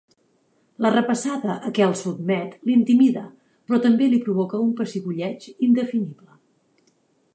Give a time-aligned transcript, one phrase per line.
[0.83, 3.25] La repassada a què el sotmet l'intimida,
[3.69, 6.35] però també li provoca un pessigolleig indefinible.